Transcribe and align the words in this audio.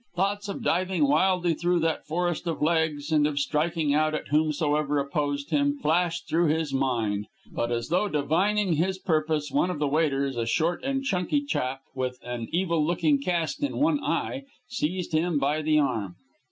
Thoughts 0.15 0.49
of 0.49 0.63
diving 0.63 1.07
wildly 1.07 1.53
through 1.53 1.81
that 1.81 2.07
forest 2.07 2.47
of 2.47 2.59
legs, 2.59 3.11
and 3.11 3.27
of 3.27 3.37
striking 3.37 3.93
out 3.93 4.15
at 4.15 4.29
whomsoever 4.29 4.97
opposed 4.97 5.51
him, 5.51 5.77
flashed 5.77 6.27
through 6.27 6.47
his 6.47 6.73
mind; 6.73 7.27
but, 7.51 7.71
as 7.71 7.89
though 7.89 8.07
divining 8.07 8.73
his 8.73 8.97
purpose, 8.97 9.51
one 9.51 9.69
of 9.69 9.77
the 9.77 9.87
waiters, 9.87 10.37
a 10.37 10.47
short 10.47 10.83
and 10.83 11.03
chunky 11.03 11.43
chap 11.43 11.81
with 11.93 12.17
an 12.23 12.47
evil 12.51 12.83
looking 12.83 13.21
cast 13.21 13.61
in 13.61 13.77
one 13.77 14.03
eye, 14.03 14.41
seized 14.67 15.13
him 15.13 15.37
by 15.37 15.61
the 15.61 15.77
arm. 15.77 16.15